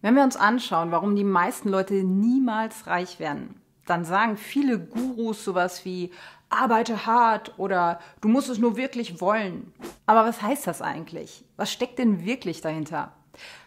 Wenn 0.00 0.14
wir 0.14 0.22
uns 0.22 0.36
anschauen, 0.36 0.92
warum 0.92 1.16
die 1.16 1.24
meisten 1.24 1.68
Leute 1.68 1.94
niemals 1.94 2.86
reich 2.86 3.18
werden, 3.18 3.60
dann 3.84 4.04
sagen 4.04 4.36
viele 4.36 4.78
Gurus 4.78 5.44
sowas 5.44 5.84
wie 5.84 6.12
arbeite 6.50 7.04
hart 7.04 7.58
oder 7.58 7.98
du 8.20 8.28
musst 8.28 8.48
es 8.48 8.58
nur 8.58 8.76
wirklich 8.76 9.20
wollen. 9.20 9.72
Aber 10.06 10.24
was 10.24 10.40
heißt 10.40 10.68
das 10.68 10.82
eigentlich? 10.82 11.44
Was 11.56 11.72
steckt 11.72 11.98
denn 11.98 12.24
wirklich 12.24 12.60
dahinter? 12.60 13.12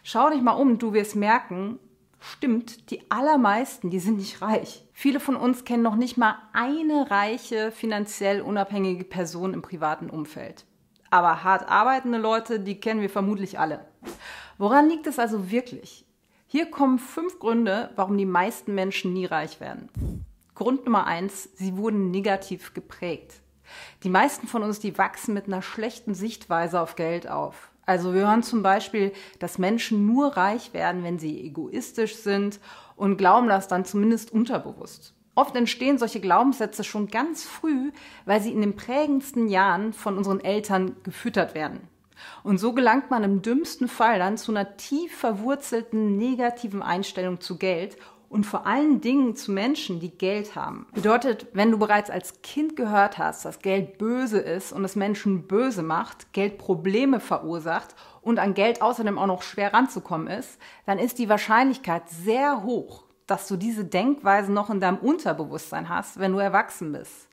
Schau 0.04 0.30
dich 0.30 0.42
mal 0.42 0.54
um, 0.54 0.78
du 0.78 0.94
wirst 0.94 1.18
merken, 1.18 1.80
stimmt, 2.20 2.92
die 2.92 3.12
allermeisten, 3.12 3.90
die 3.90 4.00
sind 4.00 4.18
nicht 4.18 4.42
reich. 4.42 4.86
Viele 4.94 5.20
von 5.20 5.36
uns 5.36 5.66
kennen 5.66 5.84
noch 5.84 5.96
nicht 5.96 6.18
mal 6.18 6.38
eine 6.54 7.12
reiche, 7.12 7.72
finanziell 7.72 8.42
unabhängige 8.42 9.04
Person 9.04 9.54
im 9.54 9.62
privaten 9.62 10.10
Umfeld. 10.10 10.66
Aber 11.10 11.44
hart 11.44 11.68
arbeitende 11.68 12.20
Leute, 12.20 12.62
die 12.62 12.80
kennen 12.80 13.02
wir 13.02 13.10
vermutlich 13.10 13.60
alle. 13.60 13.86
Woran 14.58 14.88
liegt 14.88 15.08
es 15.08 15.20
also 15.20 15.52
wirklich? 15.52 16.06
Hier 16.54 16.70
kommen 16.70 17.00
fünf 17.00 17.40
Gründe, 17.40 17.92
warum 17.96 18.18
die 18.18 18.26
meisten 18.26 18.76
Menschen 18.76 19.14
nie 19.14 19.26
reich 19.26 19.62
werden. 19.62 19.88
Grund 20.54 20.84
Nummer 20.84 21.08
eins, 21.08 21.48
sie 21.56 21.78
wurden 21.78 22.12
negativ 22.12 22.74
geprägt. 22.74 23.36
Die 24.04 24.10
meisten 24.10 24.48
von 24.48 24.62
uns, 24.62 24.80
die 24.80 24.98
wachsen 24.98 25.34
mit 25.34 25.46
einer 25.46 25.62
schlechten 25.62 26.14
Sichtweise 26.14 26.82
auf 26.82 26.98
Geld 26.98 27.30
auf. 27.30 27.72
Also 27.86 28.14
wir 28.14 28.28
hören 28.28 28.44
zum 28.44 28.64
Beispiel, 28.64 29.14
dass 29.40 29.60
Menschen 29.60 30.06
nur 30.06 30.36
reich 30.36 30.74
werden, 30.74 31.06
wenn 31.06 31.20
sie 31.20 31.42
egoistisch 31.42 32.18
sind 32.18 32.60
und 32.98 33.16
glauben 33.16 33.48
das 33.48 33.70
dann 33.70 33.86
zumindest 33.86 34.34
unterbewusst. 34.34 35.14
Oft 35.36 35.56
entstehen 35.56 36.00
solche 36.00 36.20
Glaubenssätze 36.20 36.84
schon 36.84 37.08
ganz 37.08 37.46
früh, 37.46 37.94
weil 38.26 38.42
sie 38.42 38.52
in 38.52 38.60
den 38.60 38.76
prägendsten 38.76 39.48
Jahren 39.48 39.94
von 39.94 40.18
unseren 40.18 40.42
Eltern 40.42 40.98
gefüttert 41.04 41.56
werden. 41.56 41.88
Und 42.44 42.60
so 42.60 42.74
gelangt 42.74 43.10
man 43.10 43.24
im 43.24 43.42
dümmsten 43.42 43.88
Fall 43.88 44.20
dann 44.20 44.38
zu 44.38 44.52
einer 44.52 44.78
tief 44.78 45.16
verwurzelten 45.16 46.18
negativen 46.18 46.82
Einstellung 46.82 47.42
zu 47.42 47.58
Geld 47.58 47.98
und 48.32 48.46
vor 48.46 48.66
allen 48.66 49.02
Dingen 49.02 49.36
zu 49.36 49.52
Menschen, 49.52 50.00
die 50.00 50.18
Geld 50.18 50.56
haben. 50.56 50.88
Bedeutet, 50.94 51.48
wenn 51.52 51.70
du 51.70 51.78
bereits 51.78 52.10
als 52.10 52.42
Kind 52.42 52.78
gehört 52.78 53.18
hast, 53.18 53.44
dass 53.44 53.60
Geld 53.60 53.98
böse 53.98 54.40
ist 54.40 54.72
und 54.72 54.86
es 54.86 54.96
Menschen 54.96 55.48
böse 55.48 55.84
macht, 55.84 56.32
Geld 56.32 56.58
Probleme 56.58 57.20
verursacht 57.20 57.94
und 58.22 58.40
an 58.40 58.54
Geld 58.54 58.82
außerdem 58.82 59.20
auch 59.20 59.28
noch 59.28 59.42
schwer 59.42 59.74
ranzukommen 59.74 60.28
ist, 60.28 60.58
dann 60.86 60.98
ist 60.98 61.20
die 61.20 61.28
Wahrscheinlichkeit 61.28 62.10
sehr 62.10 62.64
hoch, 62.64 63.04
dass 63.28 63.50
du 63.50 63.58
diese 63.58 63.84
Denkweise 63.84 64.52
noch 64.52 64.70
in 64.70 64.80
deinem 64.80 65.00
Unterbewusstsein 65.00 65.90
hast, 65.90 66.18
wenn 66.18 66.32
du 66.32 66.40
erwachsen 66.40 66.94
bist. 66.94 67.28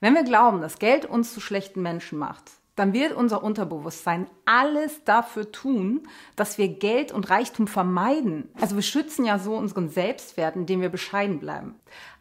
Wenn 0.00 0.14
wir 0.14 0.24
glauben, 0.24 0.62
dass 0.62 0.78
Geld 0.78 1.04
uns 1.04 1.34
zu 1.34 1.40
schlechten 1.40 1.82
Menschen 1.82 2.18
macht, 2.18 2.50
dann 2.80 2.94
wird 2.94 3.12
unser 3.12 3.42
Unterbewusstsein 3.44 4.26
alles 4.46 5.04
dafür 5.04 5.52
tun, 5.52 6.08
dass 6.34 6.56
wir 6.56 6.66
Geld 6.66 7.12
und 7.12 7.28
Reichtum 7.28 7.66
vermeiden. 7.66 8.48
Also 8.58 8.74
wir 8.74 8.82
schützen 8.82 9.26
ja 9.26 9.38
so 9.38 9.54
unseren 9.54 9.90
Selbstwert, 9.90 10.56
indem 10.56 10.80
wir 10.80 10.88
bescheiden 10.88 11.40
bleiben. 11.40 11.74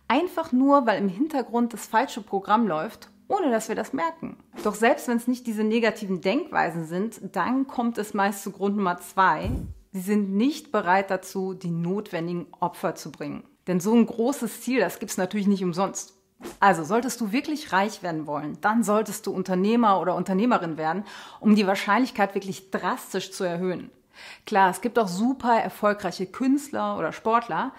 Einfach 0.09 0.51
nur, 0.51 0.85
weil 0.85 0.99
im 0.99 1.07
Hintergrund 1.07 1.71
das 1.71 1.85
falsche 1.85 2.21
Programm 2.21 2.67
läuft, 2.67 3.09
ohne 3.29 3.51
dass 3.51 3.69
wir 3.69 3.75
das 3.75 3.93
merken. 3.93 4.35
Doch 4.65 4.75
selbst 4.75 5.07
wenn 5.07 5.15
es 5.15 5.29
nicht 5.29 5.47
diese 5.47 5.63
negativen 5.63 6.19
Denkweisen 6.19 6.85
sind, 6.85 7.21
dann 7.31 7.65
kommt 7.65 7.97
es 7.97 8.13
meist 8.13 8.43
zu 8.43 8.51
Grund 8.51 8.75
Nummer 8.75 8.97
zwei. 8.97 9.51
Sie 9.93 10.01
sind 10.01 10.35
nicht 10.35 10.73
bereit 10.73 11.09
dazu, 11.09 11.53
die 11.53 11.71
notwendigen 11.71 12.47
Opfer 12.59 12.95
zu 12.95 13.13
bringen. 13.13 13.45
Denn 13.67 13.79
so 13.79 13.93
ein 13.93 14.05
großes 14.05 14.59
Ziel, 14.59 14.81
das 14.81 14.99
gibt 14.99 15.11
es 15.11 15.17
natürlich 15.17 15.47
nicht 15.47 15.63
umsonst. 15.63 16.18
Also 16.59 16.83
solltest 16.83 17.19
du 17.21 17.31
wirklich 17.31 17.73
reich 17.73 18.01
werden 18.03 18.27
wollen, 18.27 18.57
dann 18.61 18.83
solltest 18.83 19.25
du 19.25 19.31
Unternehmer 19.31 19.99
oder 19.99 20.15
Unternehmerin 20.15 20.77
werden, 20.77 21.03
um 21.39 21.55
die 21.55 21.67
Wahrscheinlichkeit 21.67 22.35
wirklich 22.35 22.71
drastisch 22.71 23.31
zu 23.31 23.43
erhöhen. 23.43 23.89
Klar, 24.45 24.69
es 24.69 24.81
gibt 24.81 24.99
auch 24.99 25.07
super 25.07 25.59
erfolgreiche 25.59 26.25
Künstler 26.25 26.97
oder 26.97 27.11
Sportler, 27.11 27.71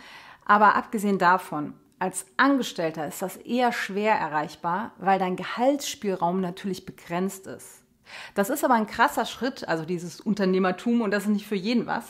aber 0.46 0.74
abgesehen 0.76 1.18
davon, 1.18 1.74
als 1.98 2.24
Angestellter 2.38 3.06
ist 3.06 3.20
das 3.20 3.36
eher 3.36 3.72
schwer 3.72 4.14
erreichbar, 4.14 4.92
weil 4.98 5.18
dein 5.18 5.36
Gehaltsspielraum 5.36 6.40
natürlich 6.40 6.86
begrenzt 6.86 7.46
ist. 7.46 7.79
Das 8.34 8.50
ist 8.50 8.64
aber 8.64 8.74
ein 8.74 8.86
krasser 8.86 9.26
Schritt, 9.26 9.68
also 9.68 9.84
dieses 9.84 10.20
Unternehmertum 10.20 11.00
und 11.00 11.10
das 11.10 11.24
ist 11.24 11.30
nicht 11.30 11.46
für 11.46 11.56
jeden 11.56 11.86
was. 11.86 12.04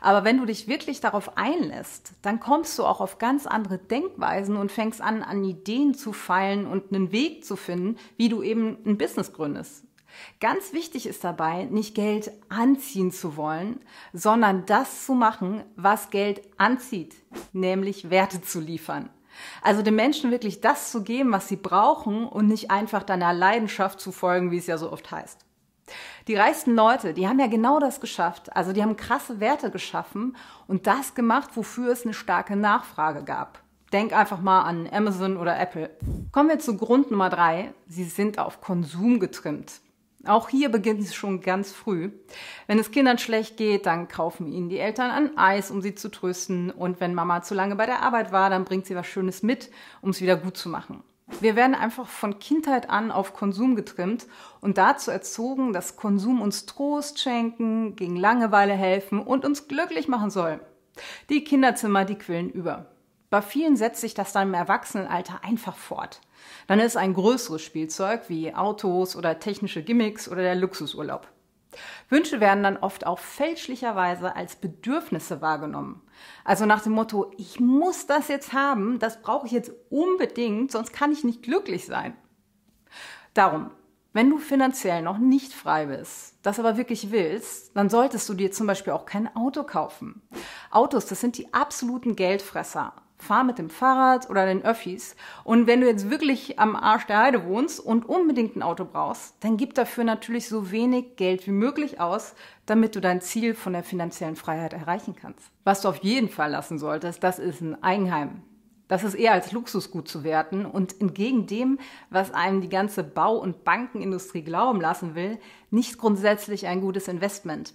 Aber 0.00 0.24
wenn 0.24 0.38
du 0.38 0.46
dich 0.46 0.68
wirklich 0.68 1.00
darauf 1.00 1.36
einlässt, 1.36 2.12
dann 2.22 2.40
kommst 2.40 2.78
du 2.78 2.84
auch 2.84 3.00
auf 3.00 3.18
ganz 3.18 3.46
andere 3.46 3.78
Denkweisen 3.78 4.56
und 4.56 4.72
fängst 4.72 5.00
an, 5.00 5.22
an 5.22 5.44
Ideen 5.44 5.94
zu 5.94 6.12
feilen 6.12 6.66
und 6.66 6.92
einen 6.92 7.12
Weg 7.12 7.44
zu 7.44 7.56
finden, 7.56 7.96
wie 8.16 8.28
du 8.28 8.42
eben 8.42 8.78
ein 8.84 8.98
Business 8.98 9.32
gründest. 9.32 9.84
Ganz 10.40 10.72
wichtig 10.72 11.06
ist 11.06 11.22
dabei, 11.24 11.64
nicht 11.64 11.94
Geld 11.94 12.32
anziehen 12.48 13.12
zu 13.12 13.36
wollen, 13.36 13.80
sondern 14.12 14.66
das 14.66 15.06
zu 15.06 15.14
machen, 15.14 15.62
was 15.76 16.10
Geld 16.10 16.42
anzieht, 16.58 17.14
nämlich 17.52 18.10
Werte 18.10 18.42
zu 18.42 18.60
liefern. 18.60 19.08
Also 19.62 19.82
den 19.82 19.94
Menschen 19.94 20.30
wirklich 20.30 20.60
das 20.60 20.90
zu 20.90 21.02
geben, 21.02 21.32
was 21.32 21.48
sie 21.48 21.56
brauchen 21.56 22.26
und 22.26 22.46
nicht 22.46 22.70
einfach 22.70 23.02
deiner 23.02 23.32
Leidenschaft 23.32 24.00
zu 24.00 24.12
folgen, 24.12 24.50
wie 24.50 24.58
es 24.58 24.66
ja 24.66 24.78
so 24.78 24.92
oft 24.92 25.10
heißt. 25.10 25.44
Die 26.28 26.36
reichsten 26.36 26.74
Leute, 26.74 27.14
die 27.14 27.26
haben 27.28 27.40
ja 27.40 27.46
genau 27.46 27.80
das 27.80 28.00
geschafft. 28.00 28.54
Also 28.56 28.72
die 28.72 28.82
haben 28.82 28.96
krasse 28.96 29.40
Werte 29.40 29.70
geschaffen 29.70 30.36
und 30.66 30.86
das 30.86 31.14
gemacht, 31.14 31.50
wofür 31.54 31.92
es 31.92 32.04
eine 32.04 32.14
starke 32.14 32.56
Nachfrage 32.56 33.24
gab. 33.24 33.62
Denk 33.92 34.12
einfach 34.12 34.40
mal 34.40 34.62
an 34.62 34.88
Amazon 34.92 35.36
oder 35.36 35.58
Apple. 35.58 35.90
Kommen 36.30 36.48
wir 36.48 36.60
zu 36.60 36.76
Grund 36.76 37.10
Nummer 37.10 37.28
drei. 37.28 37.74
Sie 37.88 38.04
sind 38.04 38.38
auf 38.38 38.60
Konsum 38.60 39.18
getrimmt. 39.18 39.80
Auch 40.26 40.50
hier 40.50 40.68
beginnt 40.68 41.00
es 41.00 41.14
schon 41.14 41.40
ganz 41.40 41.72
früh. 41.72 42.10
Wenn 42.66 42.78
es 42.78 42.90
Kindern 42.90 43.18
schlecht 43.18 43.56
geht, 43.56 43.86
dann 43.86 44.06
kaufen 44.06 44.46
ihnen 44.46 44.68
die 44.68 44.78
Eltern 44.78 45.10
ein 45.10 45.38
Eis, 45.38 45.70
um 45.70 45.80
sie 45.80 45.94
zu 45.94 46.10
trösten. 46.10 46.70
Und 46.70 47.00
wenn 47.00 47.14
Mama 47.14 47.42
zu 47.42 47.54
lange 47.54 47.76
bei 47.76 47.86
der 47.86 48.02
Arbeit 48.02 48.30
war, 48.30 48.50
dann 48.50 48.64
bringt 48.64 48.86
sie 48.86 48.96
was 48.96 49.06
Schönes 49.06 49.42
mit, 49.42 49.70
um 50.02 50.10
es 50.10 50.20
wieder 50.20 50.36
gut 50.36 50.58
zu 50.58 50.68
machen. 50.68 51.02
Wir 51.40 51.56
werden 51.56 51.74
einfach 51.74 52.06
von 52.06 52.38
Kindheit 52.38 52.90
an 52.90 53.10
auf 53.10 53.32
Konsum 53.32 53.76
getrimmt 53.76 54.26
und 54.60 54.78
dazu 54.78 55.10
erzogen, 55.10 55.72
dass 55.72 55.96
Konsum 55.96 56.42
uns 56.42 56.66
Trost 56.66 57.20
schenken, 57.20 57.96
gegen 57.96 58.16
Langeweile 58.16 58.74
helfen 58.74 59.20
und 59.20 59.44
uns 59.44 59.68
glücklich 59.68 60.08
machen 60.08 60.30
soll. 60.30 60.60
Die 61.30 61.44
Kinderzimmer, 61.44 62.04
die 62.04 62.16
quillen 62.16 62.50
über. 62.50 62.86
Bei 63.30 63.42
vielen 63.42 63.76
setzt 63.76 64.00
sich 64.00 64.14
das 64.14 64.32
dann 64.32 64.48
im 64.48 64.54
Erwachsenenalter 64.54 65.44
einfach 65.44 65.76
fort. 65.76 66.20
Dann 66.66 66.80
ist 66.80 66.96
ein 66.96 67.14
größeres 67.14 67.62
Spielzeug 67.62 68.28
wie 68.28 68.52
Autos 68.52 69.14
oder 69.14 69.38
technische 69.38 69.84
Gimmicks 69.84 70.28
oder 70.28 70.42
der 70.42 70.56
Luxusurlaub. 70.56 71.28
Wünsche 72.08 72.40
werden 72.40 72.64
dann 72.64 72.76
oft 72.76 73.06
auch 73.06 73.20
fälschlicherweise 73.20 74.34
als 74.34 74.56
Bedürfnisse 74.56 75.40
wahrgenommen. 75.40 76.02
Also 76.44 76.66
nach 76.66 76.82
dem 76.82 76.92
Motto, 76.92 77.32
ich 77.38 77.60
muss 77.60 78.06
das 78.06 78.26
jetzt 78.26 78.52
haben, 78.52 78.98
das 78.98 79.22
brauche 79.22 79.46
ich 79.46 79.52
jetzt 79.52 79.70
unbedingt, 79.90 80.72
sonst 80.72 80.92
kann 80.92 81.12
ich 81.12 81.22
nicht 81.22 81.44
glücklich 81.44 81.86
sein. 81.86 82.16
Darum, 83.34 83.70
wenn 84.12 84.28
du 84.28 84.38
finanziell 84.38 85.02
noch 85.02 85.18
nicht 85.18 85.52
frei 85.52 85.86
bist, 85.86 86.34
das 86.42 86.58
aber 86.58 86.76
wirklich 86.76 87.12
willst, 87.12 87.76
dann 87.76 87.88
solltest 87.88 88.28
du 88.28 88.34
dir 88.34 88.50
zum 88.50 88.66
Beispiel 88.66 88.92
auch 88.92 89.06
kein 89.06 89.32
Auto 89.36 89.62
kaufen. 89.62 90.20
Autos, 90.72 91.06
das 91.06 91.20
sind 91.20 91.38
die 91.38 91.54
absoluten 91.54 92.16
Geldfresser 92.16 92.92
fahr 93.22 93.44
mit 93.44 93.58
dem 93.58 93.70
Fahrrad 93.70 94.28
oder 94.30 94.46
den 94.46 94.64
Öffis. 94.64 95.16
Und 95.44 95.66
wenn 95.66 95.80
du 95.80 95.86
jetzt 95.86 96.10
wirklich 96.10 96.58
am 96.58 96.76
Arsch 96.76 97.06
der 97.06 97.18
Heide 97.18 97.44
wohnst 97.44 97.80
und 97.80 98.08
unbedingt 98.08 98.56
ein 98.56 98.62
Auto 98.62 98.84
brauchst, 98.84 99.34
dann 99.40 99.56
gib 99.56 99.74
dafür 99.74 100.04
natürlich 100.04 100.48
so 100.48 100.70
wenig 100.70 101.16
Geld 101.16 101.46
wie 101.46 101.52
möglich 101.52 102.00
aus, 102.00 102.34
damit 102.66 102.96
du 102.96 103.00
dein 103.00 103.20
Ziel 103.20 103.54
von 103.54 103.72
der 103.72 103.82
finanziellen 103.82 104.36
Freiheit 104.36 104.72
erreichen 104.72 105.14
kannst. 105.14 105.50
Was 105.64 105.82
du 105.82 105.88
auf 105.88 105.98
jeden 105.98 106.28
Fall 106.28 106.50
lassen 106.50 106.78
solltest, 106.78 107.22
das 107.22 107.38
ist 107.38 107.60
ein 107.60 107.82
Eigenheim. 107.82 108.42
Das 108.90 109.04
ist 109.04 109.14
eher 109.14 109.32
als 109.32 109.52
Luxusgut 109.52 110.08
zu 110.08 110.24
werten 110.24 110.66
und 110.66 111.00
entgegen 111.00 111.46
dem, 111.46 111.78
was 112.10 112.34
einem 112.34 112.60
die 112.60 112.68
ganze 112.68 113.04
Bau- 113.04 113.38
und 113.38 113.62
Bankenindustrie 113.62 114.42
glauben 114.42 114.80
lassen 114.80 115.14
will, 115.14 115.38
nicht 115.70 115.96
grundsätzlich 115.96 116.66
ein 116.66 116.80
gutes 116.80 117.06
Investment. 117.06 117.72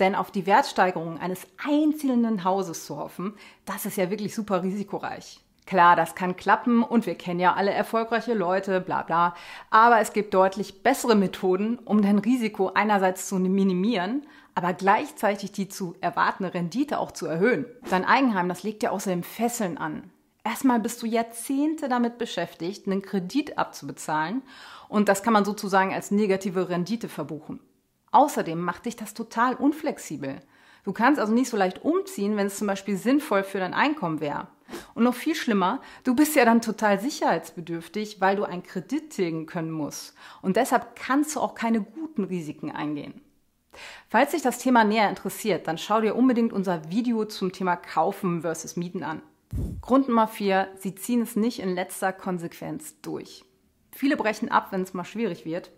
Denn 0.00 0.14
auf 0.14 0.30
die 0.30 0.46
Wertsteigerung 0.46 1.18
eines 1.18 1.46
einzelnen 1.64 2.44
Hauses 2.44 2.86
zu 2.86 2.96
hoffen, 2.96 3.34
das 3.64 3.86
ist 3.86 3.96
ja 3.96 4.10
wirklich 4.10 4.34
super 4.34 4.62
risikoreich. 4.62 5.40
Klar, 5.66 5.96
das 5.96 6.14
kann 6.14 6.36
klappen 6.36 6.82
und 6.82 7.06
wir 7.06 7.14
kennen 7.14 7.40
ja 7.40 7.54
alle 7.54 7.70
erfolgreiche 7.70 8.34
Leute, 8.34 8.80
bla 8.80 9.02
bla. 9.02 9.34
Aber 9.70 10.00
es 10.00 10.12
gibt 10.12 10.34
deutlich 10.34 10.82
bessere 10.82 11.14
Methoden, 11.14 11.78
um 11.78 12.02
dein 12.02 12.18
Risiko 12.18 12.72
einerseits 12.74 13.28
zu 13.28 13.36
minimieren, 13.36 14.26
aber 14.54 14.74
gleichzeitig 14.74 15.52
die 15.52 15.68
zu 15.68 15.94
erwartende 16.00 16.52
Rendite 16.52 16.98
auch 16.98 17.12
zu 17.12 17.26
erhöhen. 17.26 17.64
Dein 17.88 18.04
Eigenheim, 18.04 18.48
das 18.48 18.62
legt 18.62 18.82
dir 18.82 18.92
außerdem 18.92 19.22
Fesseln 19.22 19.78
an. 19.78 20.10
Erstmal 20.44 20.80
bist 20.80 21.02
du 21.02 21.06
Jahrzehnte 21.06 21.88
damit 21.88 22.18
beschäftigt, 22.18 22.86
einen 22.86 23.00
Kredit 23.00 23.56
abzubezahlen 23.56 24.42
und 24.88 25.08
das 25.08 25.22
kann 25.22 25.32
man 25.32 25.46
sozusagen 25.46 25.94
als 25.94 26.10
negative 26.10 26.68
Rendite 26.68 27.08
verbuchen. 27.08 27.60
Außerdem 28.14 28.60
macht 28.60 28.86
dich 28.86 28.94
das 28.94 29.12
total 29.12 29.56
unflexibel. 29.56 30.40
Du 30.84 30.92
kannst 30.92 31.20
also 31.20 31.32
nicht 31.32 31.50
so 31.50 31.56
leicht 31.56 31.84
umziehen, 31.84 32.36
wenn 32.36 32.46
es 32.46 32.58
zum 32.58 32.68
Beispiel 32.68 32.96
sinnvoll 32.96 33.42
für 33.42 33.58
dein 33.58 33.74
Einkommen 33.74 34.20
wäre. 34.20 34.46
Und 34.94 35.02
noch 35.02 35.14
viel 35.14 35.34
schlimmer, 35.34 35.80
du 36.04 36.14
bist 36.14 36.36
ja 36.36 36.44
dann 36.44 36.60
total 36.60 37.00
sicherheitsbedürftig, 37.00 38.20
weil 38.20 38.36
du 38.36 38.44
einen 38.44 38.62
Kredit 38.62 39.10
tilgen 39.10 39.46
können 39.46 39.72
musst. 39.72 40.14
Und 40.42 40.56
deshalb 40.56 40.94
kannst 40.94 41.34
du 41.34 41.40
auch 41.40 41.56
keine 41.56 41.80
guten 41.80 42.22
Risiken 42.22 42.70
eingehen. 42.70 43.20
Falls 44.08 44.30
dich 44.30 44.42
das 44.42 44.58
Thema 44.58 44.84
näher 44.84 45.08
interessiert, 45.08 45.66
dann 45.66 45.76
schau 45.76 46.00
dir 46.00 46.14
unbedingt 46.14 46.52
unser 46.52 46.88
Video 46.90 47.24
zum 47.24 47.50
Thema 47.50 47.74
Kaufen 47.74 48.42
versus 48.42 48.76
Mieten 48.76 49.02
an. 49.02 49.22
Grund 49.80 50.06
Nummer 50.06 50.28
vier, 50.28 50.68
sie 50.78 50.94
ziehen 50.94 51.22
es 51.22 51.34
nicht 51.34 51.58
in 51.58 51.74
letzter 51.74 52.12
Konsequenz 52.12 53.00
durch. 53.00 53.44
Viele 53.94 54.16
brechen 54.16 54.50
ab, 54.50 54.68
wenn 54.72 54.82
es 54.82 54.92
mal 54.92 55.04
schwierig 55.04 55.44
wird. 55.44 55.70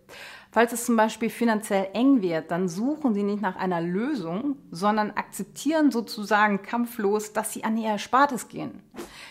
Falls 0.50 0.72
es 0.72 0.86
zum 0.86 0.96
Beispiel 0.96 1.28
finanziell 1.28 1.88
eng 1.92 2.22
wird, 2.22 2.50
dann 2.50 2.66
suchen 2.66 3.12
sie 3.12 3.22
nicht 3.22 3.42
nach 3.42 3.56
einer 3.56 3.82
Lösung, 3.82 4.56
sondern 4.70 5.10
akzeptieren 5.10 5.90
sozusagen 5.90 6.62
kampflos, 6.62 7.34
dass 7.34 7.52
sie 7.52 7.62
an 7.64 7.76
ihr 7.76 7.90
Erspartes 7.90 8.48
gehen. 8.48 8.82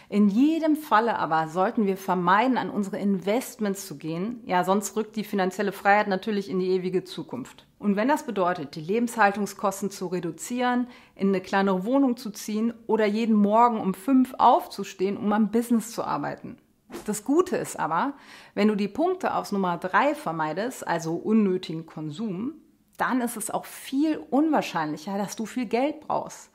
In 0.07 0.29
jedem 0.29 0.75
Falle 0.75 1.17
aber 1.17 1.47
sollten 1.47 1.87
wir 1.87 1.97
vermeiden, 1.97 2.59
an 2.59 2.69
unsere 2.69 2.99
Investments 2.99 3.87
zu 3.87 3.97
gehen. 3.97 4.43
Ja, 4.45 4.63
sonst 4.63 4.95
rückt 4.95 5.15
die 5.15 5.23
finanzielle 5.23 5.71
Freiheit 5.71 6.07
natürlich 6.07 6.47
in 6.47 6.59
die 6.59 6.69
ewige 6.69 7.03
Zukunft. 7.03 7.65
Und 7.79 7.95
wenn 7.95 8.07
das 8.07 8.23
bedeutet, 8.23 8.75
die 8.75 8.81
Lebenshaltungskosten 8.81 9.89
zu 9.89 10.05
reduzieren, 10.07 10.87
in 11.15 11.29
eine 11.29 11.41
kleinere 11.41 11.85
Wohnung 11.85 12.17
zu 12.17 12.29
ziehen 12.29 12.71
oder 12.85 13.07
jeden 13.07 13.35
Morgen 13.35 13.79
um 13.79 13.95
fünf 13.95 14.35
aufzustehen, 14.37 15.17
um 15.17 15.33
am 15.33 15.49
Business 15.49 15.91
zu 15.91 16.03
arbeiten. 16.03 16.57
Das 17.03 17.23
Gute 17.23 17.57
ist 17.57 17.79
aber, 17.79 18.13
wenn 18.53 18.67
du 18.67 18.75
die 18.75 18.87
Punkte 18.87 19.35
aus 19.35 19.51
Nummer 19.51 19.77
drei 19.77 20.15
vermeidest, 20.15 20.87
also 20.87 21.15
unnötigen 21.15 21.85
Konsum, 21.85 22.53
dann 22.97 23.21
ist 23.21 23.37
es 23.37 23.51
auch 23.51 23.65
viel 23.65 24.17
unwahrscheinlicher, 24.29 25.17
dass 25.17 25.35
du 25.35 25.45
viel 25.45 25.65
Geld 25.65 26.01
brauchst. 26.01 26.49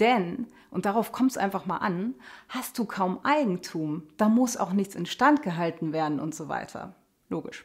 Denn, 0.00 0.46
und 0.70 0.86
darauf 0.86 1.12
kommt 1.12 1.32
es 1.32 1.36
einfach 1.36 1.66
mal 1.66 1.76
an, 1.76 2.14
hast 2.48 2.78
du 2.78 2.86
kaum 2.86 3.20
Eigentum, 3.24 4.04
da 4.16 4.28
muss 4.28 4.56
auch 4.56 4.72
nichts 4.72 4.94
instand 4.94 5.42
gehalten 5.42 5.92
werden 5.92 6.18
und 6.18 6.34
so 6.34 6.48
weiter. 6.48 6.94
Logisch. 7.28 7.64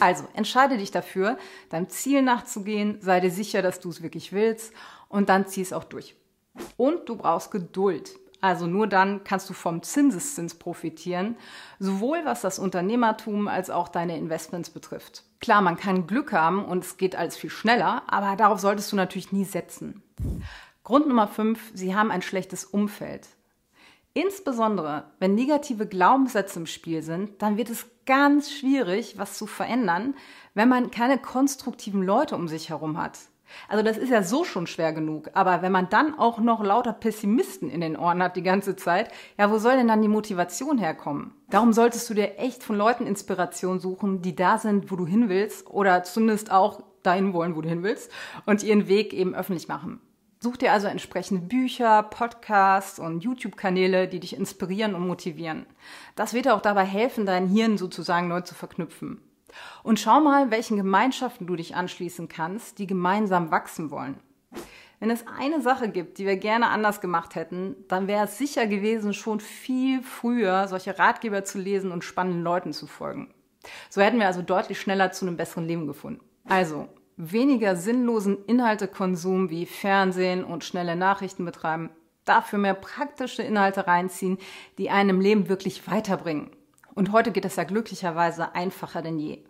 Also, 0.00 0.24
entscheide 0.34 0.76
dich 0.76 0.90
dafür, 0.90 1.38
deinem 1.70 1.88
Ziel 1.88 2.22
nachzugehen, 2.22 2.98
sei 3.00 3.20
dir 3.20 3.30
sicher, 3.30 3.62
dass 3.62 3.80
du 3.80 3.88
es 3.88 4.02
wirklich 4.02 4.32
willst 4.32 4.72
und 5.08 5.28
dann 5.28 5.46
zieh 5.46 5.62
es 5.62 5.72
auch 5.72 5.84
durch. 5.84 6.16
Und 6.76 7.08
du 7.08 7.16
brauchst 7.16 7.50
Geduld. 7.50 8.18
Also 8.44 8.66
nur 8.66 8.86
dann 8.86 9.24
kannst 9.24 9.48
du 9.48 9.54
vom 9.54 9.82
Zinseszins 9.82 10.56
profitieren, 10.56 11.36
sowohl 11.78 12.26
was 12.26 12.42
das 12.42 12.58
Unternehmertum 12.58 13.48
als 13.48 13.70
auch 13.70 13.88
deine 13.88 14.18
Investments 14.18 14.68
betrifft. 14.68 15.22
Klar, 15.40 15.62
man 15.62 15.78
kann 15.78 16.06
Glück 16.06 16.30
haben 16.34 16.62
und 16.62 16.84
es 16.84 16.98
geht 16.98 17.16
alles 17.16 17.38
viel 17.38 17.48
schneller, 17.48 18.02
aber 18.06 18.36
darauf 18.36 18.60
solltest 18.60 18.92
du 18.92 18.96
natürlich 18.96 19.32
nie 19.32 19.46
setzen. 19.46 20.02
Grund 20.82 21.08
Nummer 21.08 21.26
5, 21.26 21.70
sie 21.72 21.94
haben 21.94 22.10
ein 22.10 22.20
schlechtes 22.20 22.66
Umfeld. 22.66 23.28
Insbesondere, 24.12 25.04
wenn 25.20 25.34
negative 25.34 25.86
Glaubenssätze 25.86 26.58
im 26.58 26.66
Spiel 26.66 27.02
sind, 27.02 27.40
dann 27.40 27.56
wird 27.56 27.70
es 27.70 27.86
ganz 28.04 28.52
schwierig, 28.52 29.16
was 29.16 29.38
zu 29.38 29.46
verändern, 29.46 30.14
wenn 30.52 30.68
man 30.68 30.90
keine 30.90 31.16
konstruktiven 31.16 32.02
Leute 32.02 32.36
um 32.36 32.46
sich 32.46 32.68
herum 32.68 32.98
hat. 32.98 33.20
Also 33.68 33.82
das 33.82 33.96
ist 33.96 34.10
ja 34.10 34.22
so 34.22 34.44
schon 34.44 34.66
schwer 34.66 34.92
genug. 34.92 35.30
Aber 35.34 35.62
wenn 35.62 35.72
man 35.72 35.88
dann 35.88 36.18
auch 36.18 36.38
noch 36.38 36.62
lauter 36.62 36.92
Pessimisten 36.92 37.70
in 37.70 37.80
den 37.80 37.96
Ohren 37.96 38.22
hat 38.22 38.36
die 38.36 38.42
ganze 38.42 38.76
Zeit, 38.76 39.10
ja, 39.38 39.50
wo 39.50 39.58
soll 39.58 39.76
denn 39.76 39.88
dann 39.88 40.02
die 40.02 40.08
Motivation 40.08 40.78
herkommen? 40.78 41.32
Darum 41.50 41.72
solltest 41.72 42.08
du 42.10 42.14
dir 42.14 42.38
echt 42.38 42.62
von 42.62 42.76
Leuten 42.76 43.06
Inspiration 43.06 43.80
suchen, 43.80 44.22
die 44.22 44.34
da 44.34 44.58
sind, 44.58 44.90
wo 44.90 44.96
du 44.96 45.06
hin 45.06 45.28
willst 45.28 45.68
oder 45.68 46.02
zumindest 46.04 46.50
auch 46.50 46.82
dahin 47.02 47.32
wollen, 47.32 47.54
wo 47.56 47.60
du 47.60 47.68
hin 47.68 47.82
willst 47.82 48.10
und 48.46 48.62
ihren 48.62 48.88
Weg 48.88 49.12
eben 49.12 49.34
öffentlich 49.34 49.68
machen. 49.68 50.00
Such 50.44 50.58
dir 50.58 50.72
also 50.72 50.88
entsprechende 50.88 51.46
Bücher, 51.46 52.02
Podcasts 52.02 52.98
und 52.98 53.24
YouTube-Kanäle, 53.24 54.08
die 54.08 54.20
dich 54.20 54.36
inspirieren 54.36 54.94
und 54.94 55.06
motivieren. 55.06 55.64
Das 56.16 56.34
wird 56.34 56.44
dir 56.44 56.54
auch 56.54 56.60
dabei 56.60 56.84
helfen, 56.84 57.24
dein 57.24 57.48
Hirn 57.48 57.78
sozusagen 57.78 58.28
neu 58.28 58.42
zu 58.42 58.54
verknüpfen. 58.54 59.22
Und 59.82 60.00
schau 60.00 60.20
mal, 60.20 60.50
welchen 60.50 60.76
Gemeinschaften 60.76 61.46
du 61.46 61.56
dich 61.56 61.74
anschließen 61.76 62.28
kannst, 62.28 62.78
die 62.78 62.86
gemeinsam 62.86 63.50
wachsen 63.50 63.90
wollen. 63.90 64.18
Wenn 65.00 65.10
es 65.10 65.26
eine 65.26 65.60
Sache 65.60 65.90
gibt, 65.90 66.18
die 66.18 66.26
wir 66.26 66.36
gerne 66.36 66.68
anders 66.68 67.00
gemacht 67.00 67.34
hätten, 67.34 67.76
dann 67.88 68.06
wäre 68.06 68.24
es 68.24 68.38
sicher 68.38 68.66
gewesen, 68.66 69.12
schon 69.12 69.40
viel 69.40 70.02
früher 70.02 70.66
solche 70.68 70.98
Ratgeber 70.98 71.44
zu 71.44 71.58
lesen 71.58 71.92
und 71.92 72.04
spannenden 72.04 72.42
Leuten 72.42 72.72
zu 72.72 72.86
folgen. 72.86 73.34
So 73.90 74.00
hätten 74.00 74.18
wir 74.18 74.26
also 74.26 74.42
deutlich 74.42 74.80
schneller 74.80 75.12
zu 75.12 75.26
einem 75.26 75.36
besseren 75.36 75.66
Leben 75.66 75.86
gefunden. 75.86 76.20
Also, 76.48 76.88
weniger 77.16 77.76
sinnlosen 77.76 78.44
Inhaltekonsum 78.46 79.50
wie 79.50 79.66
Fernsehen 79.66 80.44
und 80.44 80.64
schnelle 80.64 80.96
Nachrichten 80.96 81.44
betreiben, 81.44 81.90
dafür 82.24 82.58
mehr 82.58 82.74
praktische 82.74 83.42
Inhalte 83.42 83.86
reinziehen, 83.86 84.38
die 84.78 84.90
einem 84.90 85.20
Leben 85.20 85.48
wirklich 85.48 85.86
weiterbringen. 85.90 86.50
Und 86.94 87.12
heute 87.12 87.32
geht 87.32 87.44
es 87.44 87.56
ja 87.56 87.64
glücklicherweise 87.64 88.54
einfacher 88.54 89.02
denn 89.02 89.18
je. 89.18 89.44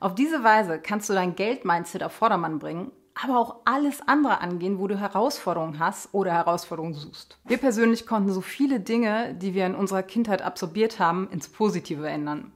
Auf 0.00 0.14
diese 0.14 0.44
Weise 0.44 0.78
kannst 0.78 1.08
du 1.08 1.14
dein 1.14 1.34
Geld-Mindset 1.34 2.02
auf 2.02 2.12
Vordermann 2.12 2.58
bringen, 2.58 2.92
aber 3.14 3.38
auch 3.38 3.56
alles 3.64 4.00
andere 4.06 4.40
angehen, 4.40 4.78
wo 4.78 4.88
du 4.88 4.98
Herausforderungen 4.98 5.78
hast 5.78 6.12
oder 6.12 6.32
Herausforderungen 6.32 6.94
suchst. 6.94 7.38
Wir 7.44 7.58
persönlich 7.58 8.06
konnten 8.06 8.32
so 8.32 8.40
viele 8.40 8.80
Dinge, 8.80 9.34
die 9.34 9.54
wir 9.54 9.66
in 9.66 9.74
unserer 9.74 10.02
Kindheit 10.02 10.42
absorbiert 10.42 10.98
haben, 10.98 11.30
ins 11.30 11.48
Positive 11.48 12.08
ändern. 12.08 12.52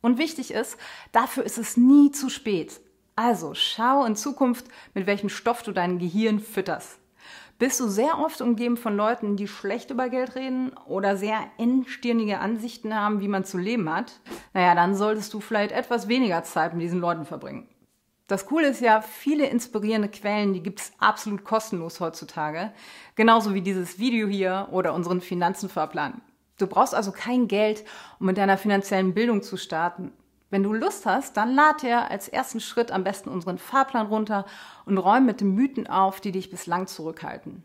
Und 0.00 0.18
wichtig 0.18 0.52
ist, 0.52 0.76
dafür 1.12 1.44
ist 1.44 1.58
es 1.58 1.76
nie 1.76 2.10
zu 2.10 2.28
spät. 2.28 2.80
Also 3.16 3.54
schau 3.54 4.04
in 4.04 4.16
Zukunft, 4.16 4.66
mit 4.94 5.06
welchem 5.06 5.28
Stoff 5.28 5.62
du 5.62 5.72
dein 5.72 5.98
Gehirn 5.98 6.40
fütterst. 6.40 6.98
Bist 7.58 7.78
du 7.78 7.86
sehr 7.86 8.18
oft 8.18 8.40
umgeben 8.40 8.76
von 8.76 8.96
Leuten, 8.96 9.36
die 9.36 9.46
schlecht 9.46 9.90
über 9.90 10.08
Geld 10.08 10.34
reden 10.34 10.72
oder 10.86 11.16
sehr 11.16 11.38
engstirnige 11.58 12.40
Ansichten 12.40 12.94
haben, 12.94 13.20
wie 13.20 13.28
man 13.28 13.44
zu 13.44 13.56
leben 13.56 13.92
hat? 13.92 14.20
Naja, 14.52 14.74
dann 14.74 14.94
solltest 14.94 15.32
du 15.32 15.40
vielleicht 15.40 15.72
etwas 15.72 16.08
weniger 16.08 16.42
Zeit 16.42 16.74
mit 16.74 16.82
diesen 16.82 17.00
Leuten 17.00 17.24
verbringen. 17.24 17.68
Das 18.26 18.46
Coole 18.46 18.68
ist 18.68 18.80
ja, 18.80 19.00
viele 19.02 19.46
inspirierende 19.46 20.08
Quellen, 20.08 20.54
die 20.54 20.62
gibt's 20.62 20.92
absolut 20.98 21.44
kostenlos 21.44 22.00
heutzutage. 22.00 22.72
Genauso 23.14 23.52
wie 23.52 23.60
dieses 23.60 23.98
Video 23.98 24.26
hier 24.26 24.68
oder 24.70 24.94
unseren 24.94 25.20
Finanzenfahrplan. 25.20 26.22
Du 26.58 26.66
brauchst 26.66 26.94
also 26.94 27.12
kein 27.12 27.48
Geld, 27.48 27.84
um 28.20 28.26
mit 28.26 28.38
deiner 28.38 28.56
finanziellen 28.56 29.14
Bildung 29.14 29.42
zu 29.42 29.56
starten. 29.56 30.12
Wenn 30.52 30.64
du 30.64 30.74
Lust 30.74 31.06
hast, 31.06 31.38
dann 31.38 31.54
lad 31.54 31.80
dir 31.80 32.10
als 32.10 32.28
ersten 32.28 32.60
Schritt 32.60 32.92
am 32.92 33.04
besten 33.04 33.30
unseren 33.30 33.56
Fahrplan 33.56 34.08
runter 34.08 34.44
und 34.84 34.98
räum 34.98 35.24
mit 35.24 35.40
den 35.40 35.54
Mythen 35.54 35.86
auf, 35.86 36.20
die 36.20 36.30
dich 36.30 36.50
bislang 36.50 36.86
zurückhalten. 36.86 37.64